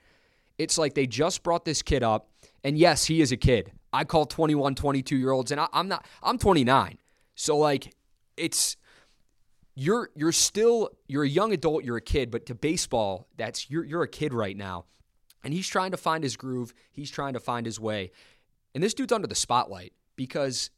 [0.57, 2.29] It's like they just brought this kid up.
[2.63, 3.71] And yes, he is a kid.
[3.93, 6.97] I call 21, 22 year olds, and I, am not, I'm 29.
[7.35, 7.93] So, like,
[8.35, 8.75] it's,
[9.75, 13.83] you're you're still you're a young adult, you're a kid, but to baseball, that's you're
[13.83, 14.85] you're a kid right now.
[15.43, 18.11] And he's trying to find his groove, he's trying to find his way.
[18.73, 20.69] And this dude's under the spotlight because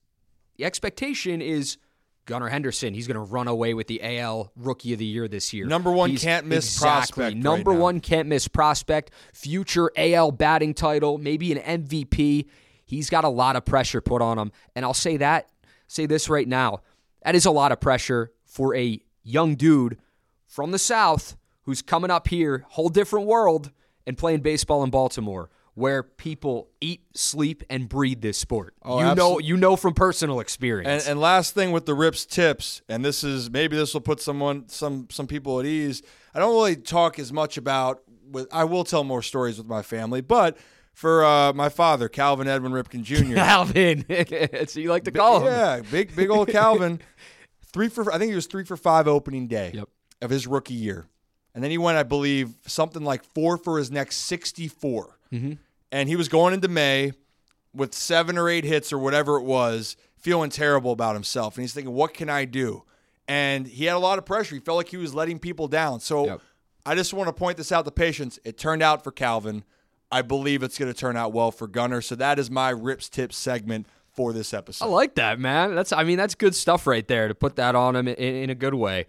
[0.57, 1.77] the expectation is
[2.25, 5.53] Gunnar Henderson, he's going to run away with the AL Rookie of the Year this
[5.53, 5.67] year.
[5.67, 7.37] Number one he's, can't miss exactly, prospect.
[7.37, 9.11] Number right one can't miss prospect.
[9.33, 12.47] Future AL batting title, maybe an MVP.
[12.85, 14.51] He's got a lot of pressure put on him.
[14.75, 15.49] And I'll say that,
[15.87, 16.81] say this right now.
[17.23, 19.97] That is a lot of pressure for a young dude
[20.45, 23.71] from the South who's coming up here, whole different world,
[24.05, 28.75] and playing baseball in Baltimore, where people eat, sleep, and breathe this sport.
[28.83, 29.33] Oh, you absolutely.
[29.33, 31.03] know, you know from personal experience.
[31.03, 34.21] And, and, last thing with the Rips tips, and this is maybe this will put
[34.21, 36.03] someone, some some people at ease.
[36.33, 38.01] I don't really talk as much about.
[38.31, 40.57] With I will tell more stories with my family, but
[40.95, 43.35] for uh, my father, Calvin Edwin Ripken Jr.
[43.35, 44.05] Calvin.
[44.67, 45.47] so you like to call him?
[45.47, 46.99] Yeah, big big old Calvin.
[47.73, 49.89] three for I think he was three for five opening day Yep.
[50.21, 51.05] of his rookie year,
[51.53, 55.19] and then he went, I believe, something like four for his next 64.
[55.31, 55.53] Mm-hmm.
[55.91, 57.11] And he was going into May
[57.73, 61.73] with seven or eight hits or whatever it was, feeling terrible about himself, and he's
[61.73, 62.83] thinking, what can I do?
[63.27, 64.55] And he had a lot of pressure.
[64.55, 65.99] He felt like he was letting people down.
[65.99, 66.41] So Yep.
[66.85, 68.39] I just want to point this out to patients.
[68.45, 69.63] It turned out for Calvin.
[70.11, 72.01] I believe it's going to turn out well for Gunnar.
[72.01, 74.85] So that is my rips tip segment for this episode.
[74.85, 75.75] I like that, man.
[75.75, 78.49] That's I mean that's good stuff right there to put that on him in, in
[78.49, 79.07] a good way.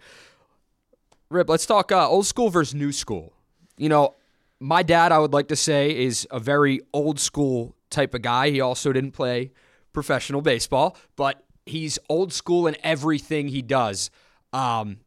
[1.29, 3.33] Rip, let's talk uh, old school versus new school.
[3.77, 4.15] You know,
[4.59, 8.49] my dad, I would like to say, is a very old school type of guy.
[8.49, 9.51] He also didn't play
[9.93, 14.09] professional baseball, but he's old school in everything he does.
[14.53, 14.99] Um,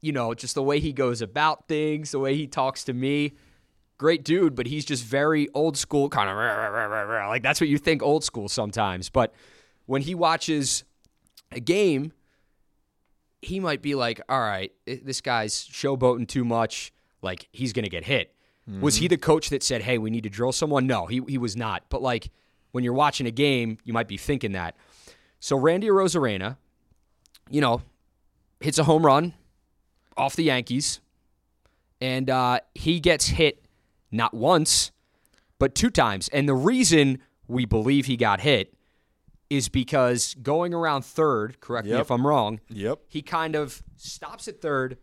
[0.00, 3.32] you know, just the way he goes about things, the way he talks to me.
[3.98, 6.36] Great dude, but he's just very old school, kind of
[7.28, 9.08] like that's what you think old school sometimes.
[9.08, 9.32] But
[9.86, 10.84] when he watches
[11.50, 12.12] a game,
[13.40, 16.92] he might be like, all right, this guy's showboating too much.
[17.22, 18.34] Like, he's going to get hit.
[18.80, 20.88] Was he the coach that said, hey, we need to drill someone?
[20.88, 21.84] No, he, he was not.
[21.88, 22.30] But, like,
[22.72, 24.76] when you're watching a game, you might be thinking that.
[25.38, 26.56] So, Randy Arozarena,
[27.48, 27.82] you know,
[28.60, 29.34] hits a home run
[30.16, 31.00] off the Yankees,
[32.00, 33.64] and uh, he gets hit
[34.16, 34.90] not once,
[35.58, 36.28] but two times.
[36.28, 38.74] And the reason we believe he got hit
[39.48, 43.00] is because going around third, correct me if I'm wrong, Yep.
[43.08, 44.98] he kind of stops at third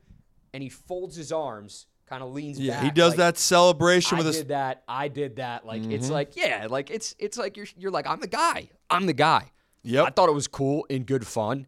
[0.54, 2.84] and he folds his arms, kind of leans Yeah, back.
[2.84, 4.84] he does like, that celebration I with did that.
[4.88, 5.66] I did that.
[5.66, 6.14] Like it's Mm-hmm.
[6.14, 8.70] like yeah, like it's it's like you're you're like I'm the guy.
[8.90, 9.52] I'm the guy.
[9.84, 10.06] Yep.
[10.06, 11.66] I thought it was cool and good fun,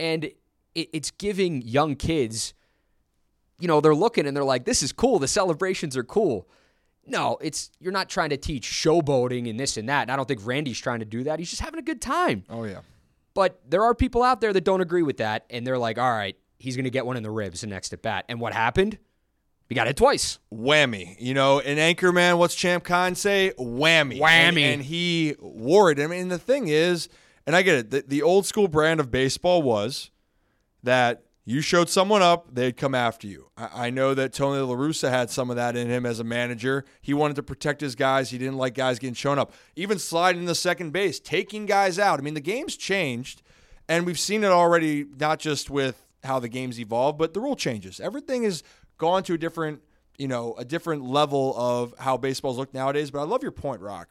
[0.00, 0.36] and it,
[0.92, 2.54] it's giving young kids.
[3.58, 5.18] You know, they're looking and they're like, "This is cool.
[5.18, 6.48] The celebrations are cool."
[7.06, 10.02] No, it's you're not trying to teach showboating and this and that.
[10.02, 11.38] And I don't think Randy's trying to do that.
[11.38, 12.44] He's just having a good time.
[12.48, 12.80] Oh yeah.
[13.34, 16.10] But there are people out there that don't agree with that, and they're like, "All
[16.10, 18.52] right, he's going to get one in the ribs the next at bat." And what
[18.52, 18.98] happened?
[19.68, 20.38] He got it twice.
[20.52, 21.16] whammy.
[21.18, 23.52] You know, an anchorman, what's Champ Kind say?
[23.58, 24.20] Whammy.
[24.20, 24.28] Whammy.
[24.28, 25.98] And, and he wore it.
[25.98, 27.08] I mean, the thing is,
[27.46, 30.10] and I get it, the, the old school brand of baseball was
[30.82, 33.50] that you showed someone up, they'd come after you.
[33.56, 36.24] I, I know that Tony La Russa had some of that in him as a
[36.24, 36.84] manager.
[37.00, 38.30] He wanted to protect his guys.
[38.30, 39.52] He didn't like guys getting shown up.
[39.74, 42.20] Even sliding the second base, taking guys out.
[42.20, 43.42] I mean, the game's changed,
[43.88, 47.56] and we've seen it already, not just with how the game's evolved, but the rule
[47.56, 47.98] changes.
[47.98, 48.62] Everything has
[48.98, 49.82] gone to a different,
[50.18, 53.10] you know, a different level of how baseball's look nowadays.
[53.10, 54.10] But I love your point, Rock.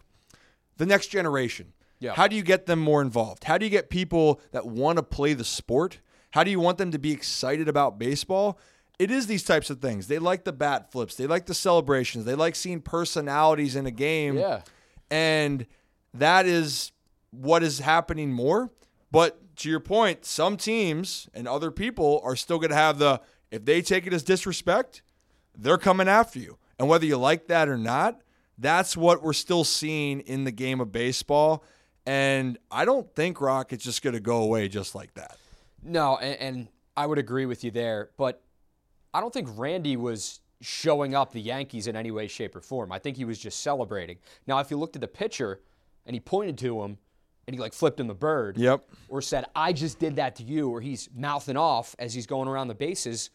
[0.77, 1.73] The next generation.
[1.99, 2.13] Yeah.
[2.13, 3.45] How do you get them more involved?
[3.45, 5.99] How do you get people that want to play the sport?
[6.31, 8.59] How do you want them to be excited about baseball?
[8.99, 10.07] It is these types of things.
[10.07, 11.15] They like the bat flips.
[11.15, 12.25] They like the celebrations.
[12.25, 14.37] They like seeing personalities in a game.
[14.37, 14.61] Yeah.
[15.09, 15.65] And
[16.13, 16.91] that is
[17.31, 18.69] what is happening more.
[19.11, 23.21] But to your point, some teams and other people are still going to have the,
[23.49, 25.01] if they take it as disrespect,
[25.57, 26.57] they're coming after you.
[26.79, 28.21] And whether you like that or not,
[28.57, 31.63] that's what we're still seeing in the game of baseball.
[32.05, 35.37] And I don't think Rock is just going to go away just like that.
[35.83, 38.41] No, and, and I would agree with you there, but
[39.13, 42.91] I don't think Randy was showing up the Yankees in any way, shape, or form.
[42.91, 44.17] I think he was just celebrating.
[44.45, 45.59] Now, if you looked at the pitcher
[46.05, 46.97] and he pointed to him
[47.47, 48.87] and he like flipped him the bird, Yep.
[49.09, 52.47] or said, "I just did that to you," or he's mouthing off as he's going
[52.47, 53.31] around the bases,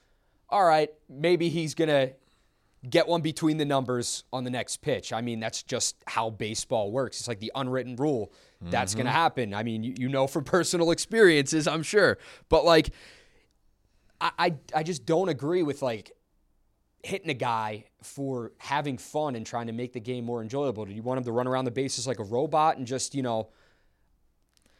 [0.49, 2.13] all right, maybe he's gonna
[2.88, 5.12] get one between the numbers on the next pitch.
[5.12, 7.18] I mean, that's just how baseball works.
[7.18, 8.33] It's like the unwritten rule.
[8.62, 9.18] That's going to mm-hmm.
[9.18, 9.55] happen.
[9.55, 12.18] I mean, you, you know from personal experiences, I'm sure.
[12.49, 12.90] But like,
[14.20, 16.12] I, I, I just don't agree with like
[17.03, 20.85] hitting a guy for having fun and trying to make the game more enjoyable.
[20.85, 23.22] Do you want him to run around the bases like a robot and just, you
[23.22, 23.51] know,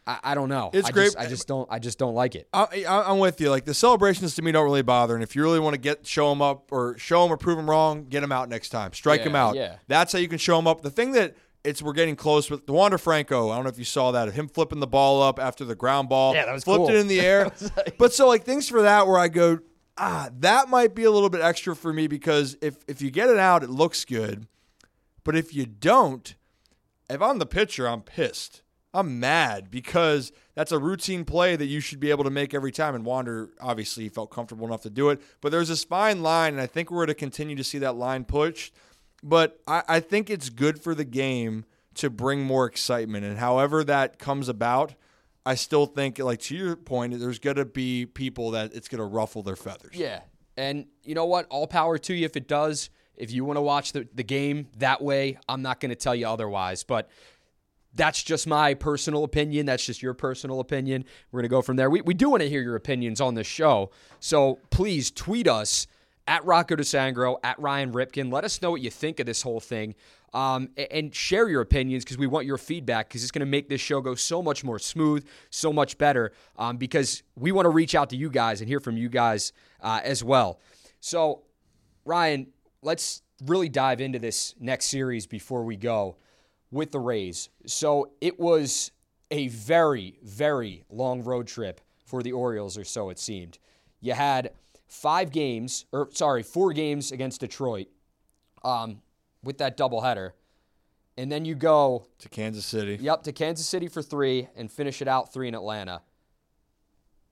[0.07, 0.71] I, I don't know.
[0.73, 1.69] It's I great- Just, I just don't.
[1.71, 2.49] I just don't like it.
[2.53, 3.51] I, I, I'm with you.
[3.51, 5.15] Like the celebrations to me don't really bother.
[5.15, 7.57] And if you really want to get show them up or show them or prove
[7.57, 8.93] them wrong, get them out next time.
[8.93, 9.55] Strike Yeah, them out.
[9.57, 9.77] yeah.
[9.89, 10.83] That's how you can show them up.
[10.83, 13.51] The thing that it's we're getting close with the Wander Franco.
[13.51, 14.33] I don't know if you saw that.
[14.33, 16.35] Him flipping the ball up after the ground ball.
[16.35, 16.91] Yeah, that was flipped cool.
[16.91, 17.51] it in the air.
[17.99, 19.59] but so like things for that where I go,
[19.99, 23.29] ah, that might be a little bit extra for me because if if you get
[23.29, 24.47] it out, it looks good.
[25.25, 26.37] But if you don't,
[27.11, 28.63] if I'm the pitcher, I'm pissed.
[28.97, 32.73] I'm mad because that's a routine play that you should be able to make every
[32.73, 32.95] time.
[32.95, 35.21] And Wander obviously felt comfortable enough to do it.
[35.41, 37.97] But there's this fine line, and I think we're going to continue to see that
[37.97, 38.75] line pushed.
[39.23, 43.25] But I, I think it's good for the game to bring more excitement.
[43.25, 44.95] And however that comes about,
[45.45, 48.99] I still think, like to your point, there's going to be people that it's going
[48.99, 49.95] to ruffle their feathers.
[49.95, 50.21] Yeah.
[50.57, 51.47] And you know what?
[51.51, 52.91] All power to you if it does.
[53.15, 56.15] If you want to watch the, the game that way, I'm not going to tell
[56.15, 56.83] you otherwise.
[56.83, 57.11] But
[57.97, 59.67] that's just my personal opinion.
[59.67, 61.05] That's just your personal opinion.
[61.31, 61.91] We're going to go from there.
[61.91, 63.91] We, we do want to hear your opinions on this show.
[64.21, 65.87] So please tweet us
[66.29, 68.33] at Rocco DiSangro, at Ryan Ripken.
[68.33, 69.95] Let us know what you think of this whole thing.
[70.35, 73.71] Um, and share your opinions because we want your feedback because it's going to make
[73.71, 76.33] this show go so much more smooth, so much better.
[76.59, 79.53] Um, because we want to reach out to you guys and hear from you guys
[79.81, 80.61] uh, as well.
[81.01, 81.43] So,
[82.05, 82.49] Ryan,
[82.83, 86.17] let's really dive into this next series before we go
[86.71, 87.49] with the Rays.
[87.67, 88.91] So it was
[89.31, 93.59] a very, very long road trip for the Orioles, or so it seemed.
[94.01, 94.51] You had
[94.87, 97.89] five games, or sorry, four games against Detroit
[98.65, 99.03] um,
[99.43, 100.33] with that doubleheader.
[101.19, 102.99] And then you go to Kansas City.
[103.01, 106.03] Yep, to Kansas City for three and finish it out three in Atlanta.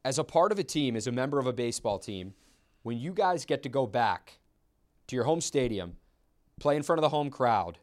[0.04, 2.34] As a part of a team, as a member of a baseball team,
[2.82, 4.38] when you guys get to go back
[5.06, 5.96] to your home stadium,
[6.58, 7.78] play in front of the home crowd,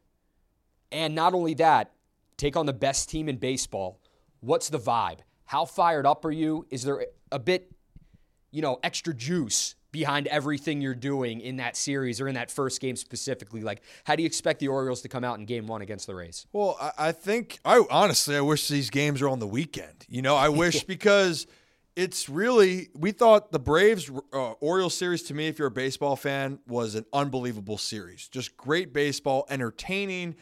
[0.92, 1.92] and not only that,
[2.36, 4.00] take on the best team in baseball.
[4.40, 5.18] What's the vibe?
[5.44, 6.66] How fired up are you?
[6.70, 7.72] Is there a bit,
[8.50, 12.80] you know, extra juice behind everything you're doing in that series or in that first
[12.80, 13.60] game specifically?
[13.60, 16.14] Like, how do you expect the Orioles to come out in game one against the
[16.14, 16.46] Rays?
[16.52, 20.06] Well, I, I think, I honestly, I wish these games were on the weekend.
[20.08, 21.46] You know, I wish because
[21.94, 26.16] it's really, we thought the Braves uh, Orioles series to me, if you're a baseball
[26.16, 28.28] fan, was an unbelievable series.
[28.28, 30.36] Just great baseball, entertaining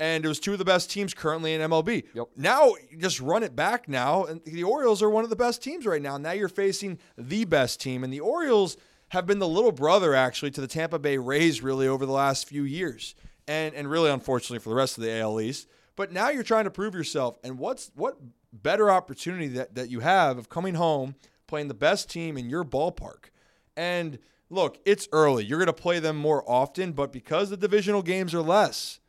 [0.00, 2.04] and it was two of the best teams currently in MLB.
[2.14, 2.28] Yep.
[2.36, 5.86] Now, just run it back now, and the Orioles are one of the best teams
[5.86, 6.16] right now.
[6.16, 8.76] Now you're facing the best team, and the Orioles
[9.08, 12.48] have been the little brother actually to the Tampa Bay Rays really over the last
[12.48, 13.14] few years,
[13.46, 15.68] and and really unfortunately for the rest of the AL East.
[15.96, 18.16] But now you're trying to prove yourself, and what's what
[18.52, 22.64] better opportunity that that you have of coming home playing the best team in your
[22.64, 23.30] ballpark,
[23.76, 24.18] and
[24.50, 25.44] look, it's early.
[25.44, 29.00] You're going to play them more often, but because the divisional games are less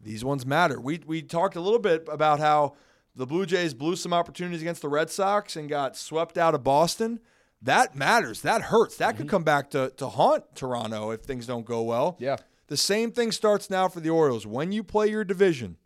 [0.00, 0.80] these ones matter.
[0.80, 2.74] We we talked a little bit about how
[3.14, 6.62] the Blue Jays blew some opportunities against the Red Sox and got swept out of
[6.62, 7.20] Boston.
[7.62, 8.42] That matters.
[8.42, 8.96] That hurts.
[8.96, 9.18] That mm-hmm.
[9.18, 12.16] could come back to, to haunt Toronto if things don't go well.
[12.20, 12.36] Yeah.
[12.68, 14.46] The same thing starts now for the Orioles.
[14.46, 15.76] When you play your division,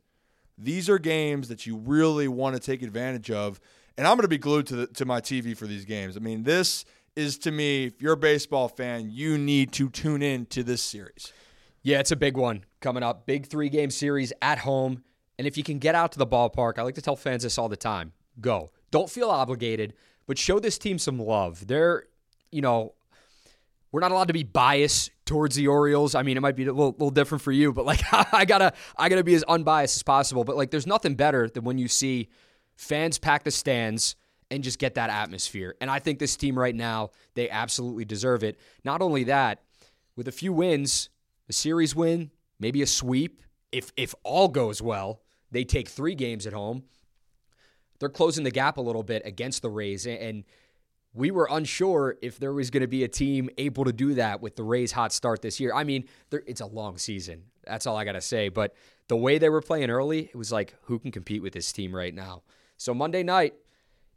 [0.59, 3.61] these are games that you really want to take advantage of.
[3.96, 6.16] And I'm going to be glued to the, to my TV for these games.
[6.16, 6.85] I mean, this
[7.16, 10.83] is to me, if you're a baseball fan, you need to tune in to this
[10.83, 11.33] series.
[11.83, 13.27] Yeah, it's a big one coming up.
[13.27, 15.03] Big three game series at home.
[15.38, 17.57] And if you can get out to the ballpark, I like to tell fans this
[17.59, 18.71] all the time go.
[18.90, 19.95] Don't feel obligated,
[20.27, 21.66] but show this team some love.
[21.66, 22.05] They're,
[22.51, 22.95] you know,
[23.93, 26.14] we're not allowed to be biased towards the Orioles.
[26.14, 28.73] I mean, it might be a little, little different for you, but like I gotta,
[28.97, 30.45] I gotta be as unbiased as possible.
[30.45, 32.29] But like, there's nothing better than when you see
[32.77, 34.16] fans pack the stands
[34.51, 35.77] and just get that atmosphere.
[35.81, 38.59] And I think this team right now, they absolutely deserve it.
[38.85, 39.62] Not only that,
[40.16, 41.09] with a few wins,
[41.50, 43.42] a series win, maybe a sweep.
[43.72, 46.84] If if all goes well, they take three games at home.
[47.98, 50.44] They're closing the gap a little bit against the Rays, and
[51.12, 54.40] we were unsure if there was going to be a team able to do that
[54.40, 55.74] with the Rays' hot start this year.
[55.74, 57.42] I mean, it's a long season.
[57.66, 58.48] That's all I got to say.
[58.48, 58.74] But
[59.08, 61.94] the way they were playing early, it was like, who can compete with this team
[61.94, 62.42] right now?
[62.76, 63.54] So Monday night,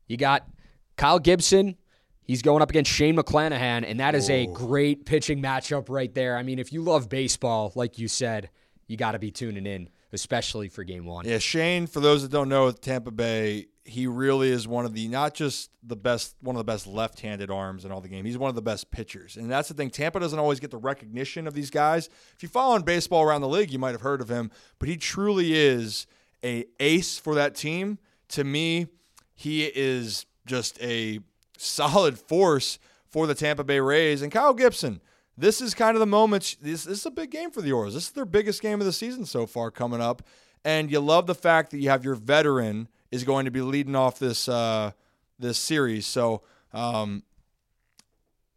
[0.07, 0.47] you got
[0.95, 1.77] Kyle Gibson
[2.25, 4.53] He's going up against Shane McClanahan, and that is a oh.
[4.53, 6.37] great pitching matchup right there.
[6.37, 8.49] I mean, if you love baseball, like you said,
[8.87, 11.25] you got to be tuning in, especially for game one.
[11.25, 15.07] Yeah, Shane, for those that don't know, Tampa Bay, he really is one of the,
[15.09, 18.23] not just the best, one of the best left handed arms in all the game.
[18.23, 19.35] He's one of the best pitchers.
[19.35, 19.89] And that's the thing.
[19.89, 22.07] Tampa doesn't always get the recognition of these guys.
[22.35, 24.87] If you follow in baseball around the league, you might have heard of him, but
[24.87, 26.07] he truly is
[26.43, 27.99] a ace for that team.
[28.29, 28.87] To me,
[29.35, 31.19] he is just a
[31.57, 34.21] solid force for the Tampa Bay Rays.
[34.21, 35.01] And Kyle Gibson,
[35.37, 36.57] this is kind of the moment.
[36.61, 37.93] This, this is a big game for the Orioles.
[37.93, 40.23] This is their biggest game of the season so far coming up.
[40.65, 43.95] And you love the fact that you have your veteran is going to be leading
[43.95, 44.91] off this uh,
[45.37, 46.05] this series.
[46.05, 47.23] So um,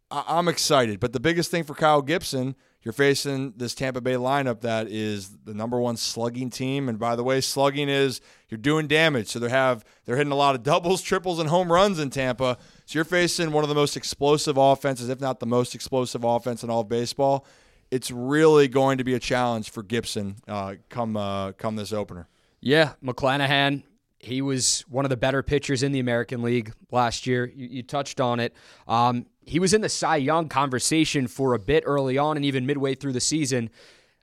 [0.09, 0.99] I- I'm excited.
[0.99, 2.55] But the biggest thing for Kyle Gibson
[2.87, 6.87] you're facing this Tampa Bay lineup that is the number one slugging team.
[6.87, 9.27] And by the way, slugging is you're doing damage.
[9.27, 12.57] So they have they're hitting a lot of doubles, triples, and home runs in Tampa.
[12.87, 16.63] So you're facing one of the most explosive offenses, if not the most explosive offense
[16.63, 17.45] in all of baseball.
[17.91, 22.27] It's really going to be a challenge for Gibson uh, come uh, come this opener.
[22.59, 23.83] Yeah, McClanahan
[24.19, 27.51] he was one of the better pitchers in the American League last year.
[27.55, 28.53] You, you touched on it.
[28.87, 32.65] Um, he was in the Cy Young conversation for a bit early on and even
[32.65, 33.69] midway through the season.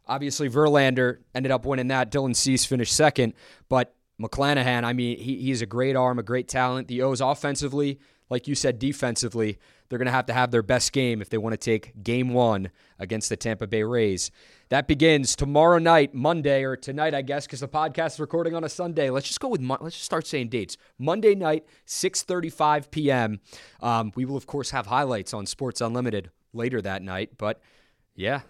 [0.07, 2.11] Obviously, Verlander ended up winning that.
[2.11, 3.35] Dylan Cease finished second.
[3.69, 6.89] But McClanahan, I mean, he, he's a great arm, a great talent.
[6.89, 8.01] The O's offensively,
[8.31, 9.59] like you said, defensively,
[9.89, 12.33] they're going to have to have their best game if they want to take game
[12.33, 14.31] one against the Tampa Bay Rays.
[14.71, 18.65] That begins tomorrow night, Monday, or tonight, I guess, because the podcast is recording on
[18.65, 19.11] a Sunday.
[19.11, 20.77] Let's just go with, let's just start saying dates.
[20.99, 23.41] Monday night, 6.35 p.m.
[23.81, 27.33] Um, we will, of course, have highlights on Sports Unlimited later that night.
[27.37, 27.61] But
[28.15, 28.41] yeah,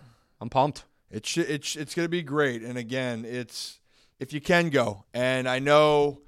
[0.41, 0.85] I'm pumped.
[1.11, 2.63] It's, it's, it's going to be great.
[2.63, 3.81] And again, it's
[4.21, 5.05] if you can go.
[5.13, 6.23] And I know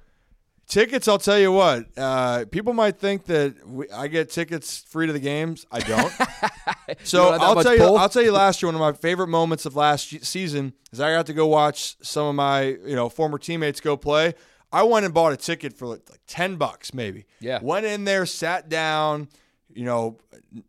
[0.67, 1.85] Tickets, I'll tell you what.
[1.95, 5.65] Uh, people might think that we, I get tickets free to the games.
[5.71, 6.13] I don't.
[7.05, 7.83] so I'll tell you.
[7.83, 8.33] I'll tell you.
[8.33, 11.47] Last year, one of my favorite moments of last season is I got to go
[11.47, 14.33] watch some of my you know former teammates go play.
[14.69, 17.25] I went and bought a ticket for like, like ten bucks, maybe.
[17.39, 17.59] Yeah.
[17.61, 19.29] Went in there, sat down.
[19.73, 20.17] You know,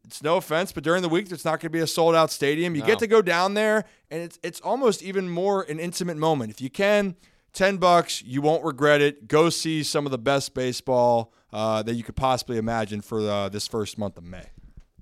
[0.04, 2.30] it's no offense, but during the week, it's not going to be a sold out
[2.30, 2.76] stadium.
[2.76, 2.86] You no.
[2.86, 6.60] get to go down there, and it's it's almost even more an intimate moment if
[6.60, 7.16] you can
[7.58, 9.26] 10 bucks, you won't regret it.
[9.26, 13.48] Go see some of the best baseball uh, that you could possibly imagine for uh,
[13.48, 14.44] this first month of May.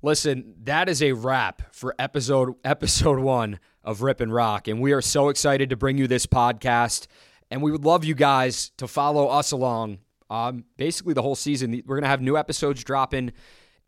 [0.00, 4.92] Listen, that is a wrap for episode episode 1 of Rip and Roc and we
[4.92, 7.08] are so excited to bring you this podcast
[7.50, 9.98] and we would love you guys to follow us along
[10.30, 11.72] um, basically the whole season.
[11.84, 13.32] We're going to have new episodes dropping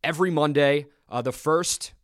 [0.05, 0.89] every Monday.
[1.09, 1.95] Uh, the first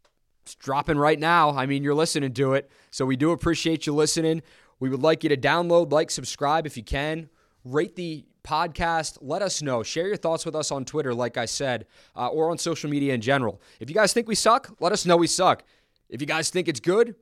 [0.45, 1.57] it's dropping right now.
[1.57, 2.71] I mean, you're listening to it.
[2.91, 4.43] So we do appreciate you listening.
[4.81, 7.29] We would like you to download, like, subscribe if you can.
[7.65, 9.19] Rate the podcast.
[9.21, 9.83] Let us know.
[9.83, 13.15] Share your thoughts with us on Twitter, like I said, uh, or on social media
[13.15, 13.61] in general.
[13.81, 15.65] If you guys think we suck, let us know we suck.
[16.11, 17.15] If you guys think it's good,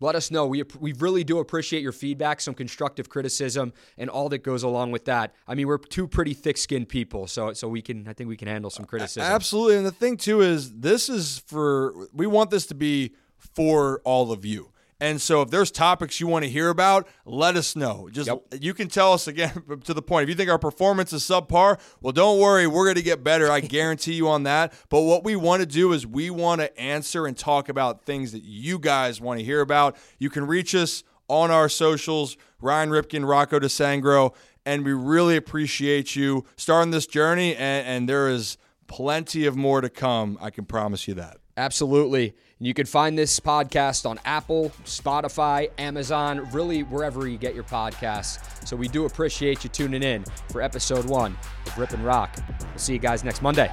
[0.00, 0.46] let us know.
[0.46, 4.92] We, we really do appreciate your feedback, some constructive criticism, and all that goes along
[4.92, 5.34] with that.
[5.46, 8.48] I mean, we're two pretty thick-skinned people, so so we can I think we can
[8.48, 9.30] handle some criticism.
[9.30, 14.00] Absolutely, and the thing too is this is for we want this to be for
[14.04, 14.72] all of you.
[15.00, 18.08] And so, if there's topics you want to hear about, let us know.
[18.12, 18.42] Just yep.
[18.60, 20.24] you can tell us again to the point.
[20.24, 23.50] If you think our performance is subpar, well, don't worry, we're going to get better.
[23.50, 24.74] I guarantee you on that.
[24.90, 28.32] But what we want to do is we want to answer and talk about things
[28.32, 29.96] that you guys want to hear about.
[30.18, 34.34] You can reach us on our socials, Ryan Ripken, Rocco DiSangro,
[34.66, 37.54] and we really appreciate you starting this journey.
[37.56, 40.36] And, and there is plenty of more to come.
[40.40, 41.38] I can promise you that.
[41.60, 42.32] Absolutely.
[42.58, 48.66] You can find this podcast on Apple, Spotify, Amazon, really wherever you get your podcasts.
[48.66, 51.36] So we do appreciate you tuning in for episode one
[51.66, 52.34] of Rip and Roc.
[52.60, 53.68] We'll see you guys next Monday.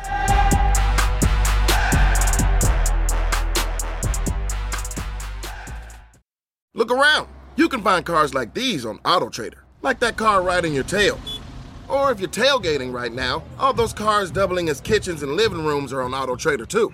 [6.73, 7.29] Look around.
[7.55, 11.17] You can find cars like these on AutoTrader, like that car riding your tail.
[11.87, 15.93] Or if you're tailgating right now, all those cars doubling as kitchens and living rooms
[15.93, 16.93] are on AutoTrader too.